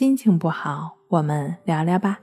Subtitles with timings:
[0.00, 2.20] 心情不好，我们聊聊吧。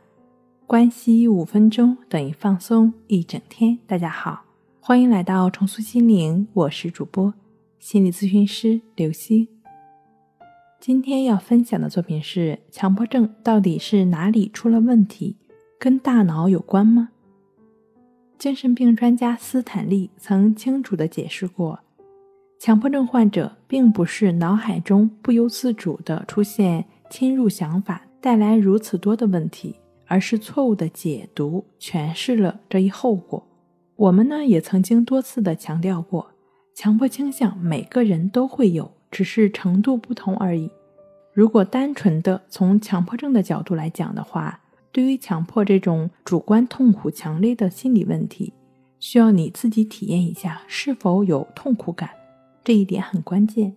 [0.66, 3.78] 关系五分钟等于放松一整天。
[3.86, 4.46] 大家好，
[4.80, 7.32] 欢迎来到重塑心灵，我是主播
[7.78, 9.48] 心理咨询师刘星。
[10.80, 15.36] 今天要分享的作品是：强迫症到底是哪里出了问题？
[15.78, 17.10] 跟大脑有关吗？
[18.40, 21.82] 精神病专家斯坦利曾清楚地解释过，
[22.58, 26.84] 强迫症患者并不是脑海中不由自主地出现。
[27.10, 29.76] 侵入想法带来如此多的问题，
[30.06, 33.46] 而是错误的解读诠释了这一后果。
[33.96, 36.32] 我们呢也曾经多次的强调过，
[36.76, 40.70] 强迫倾向每个人都会有，只是程度不同而已。
[41.34, 44.60] 如果单纯的从强迫症的角度来讲的话，
[44.92, 48.54] 对于强迫这种主观痛苦强烈的心理问题，
[49.00, 52.10] 需要你自己体验一下是否有痛苦感，
[52.64, 53.76] 这一点很关键。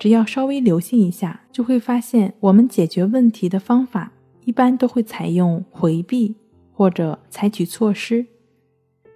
[0.00, 4.10] 只要稍微留心一下，就会发现我们解决问题的方法
[4.46, 6.34] 一般都会采用回避
[6.72, 8.24] 或者采取措施。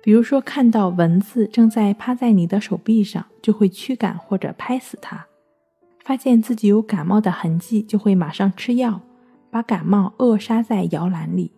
[0.03, 5.25] 比如说，看到蚊子正在趴在你的手臂上，就会驱赶或者拍死它；
[6.05, 9.01] 发现自己有感冒的痕迹，就会马上吃药，
[9.51, 11.51] 把感冒扼杀在摇篮里。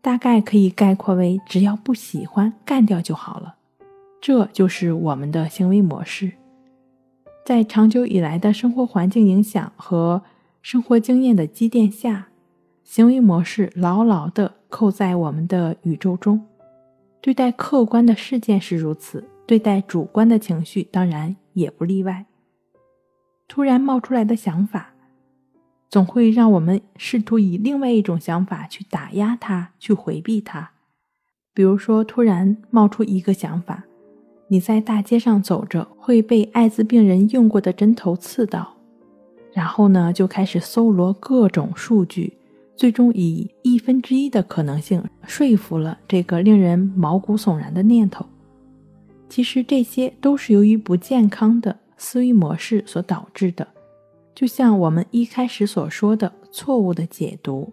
[0.00, 3.56] 大概可以概括为：只要不喜欢，干掉就好了。
[4.20, 6.30] 这就是我们的行为模式。
[7.44, 10.22] 在长久以来的生活环境影响和
[10.62, 12.28] 生活经验的积淀下，
[12.84, 16.46] 行为模式牢牢地扣在我们的宇宙中。
[17.20, 22.26] 对待客观的事件是如此，对待主观的情绪当然也不例外。
[23.48, 24.94] 突然冒出来的想法，
[25.90, 30.70] 总会让我们试图以另外一种想法去打压它，去回避它。
[31.52, 33.84] 比如说，突然冒出一个想法。
[34.52, 38.76] 你在大街上走着，会被艾滋病人用过的针头刺到，
[39.50, 42.34] 然后呢，就开始搜罗各种数据，
[42.76, 48.26] 最终以亿分之一的可能性说服了这个令人毛骨悚然的念头。
[49.26, 53.66] 其实这些都是由于不健康的思维模式所导致的，
[54.34, 57.72] 就像我们一开始所说的错误的解读，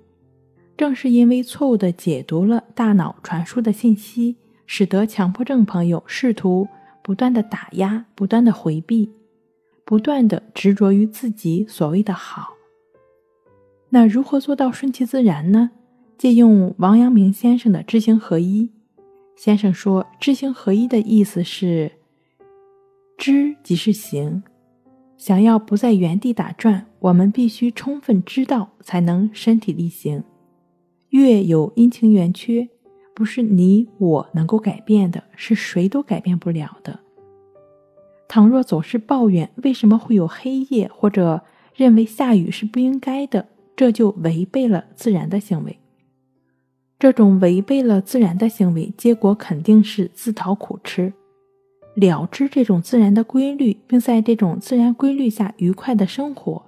[0.78, 4.38] 正是因为错误的解读了大脑传输的信息。
[4.72, 6.68] 使得强迫症朋友试图
[7.02, 9.12] 不断的打压、不断的回避、
[9.84, 12.53] 不断的执着于自己所谓的好。
[13.90, 15.72] 那如何做到顺其自然呢？
[16.19, 18.69] 借用王阳明先生的知行合一。
[19.35, 21.94] 先生说，知行合一的意思是，
[23.18, 24.44] 知即是行。
[25.18, 30.24] 想要不在原地打转，我们必须充分知道，才能身体力行。
[31.09, 32.69] 月有阴晴圆缺。
[33.19, 37.02] 不是你我能够改变的，是谁都改变不了的。
[38.30, 41.41] 倘若总是抱怨为什么会有黑夜，或者
[41.75, 45.78] 认为下雨是不应该的，这就违背了自然的行为。
[46.97, 51.12] 这种违背了自然的行为，结果肯定是自讨苦吃。
[51.96, 56.63] 了知这种自然的规律，并在这种自然规律下愉快的生活，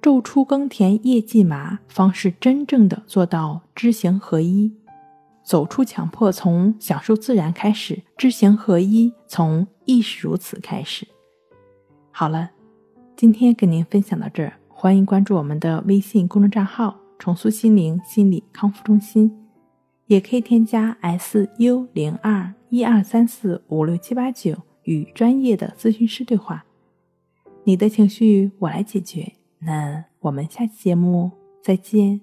[0.00, 4.70] 昼出耕田，夜绩麻，方是真正的做到知行合一。
[5.46, 11.06] 走出强迫，从享受自然开始；知行合一，从亦是如此开始。
[12.10, 12.50] 好了，
[13.14, 19.46] 今天跟您分享到这儿，欢迎关注我们的微信公众账号“重塑心灵心理康复中心”，
[20.06, 26.64] 也可以添加 S U 零二一二三四五六七八九与专业的咨询师对话。
[27.62, 29.34] 你的情绪我来解决。
[29.60, 31.30] 那我们下期节目
[31.62, 32.20] 再见。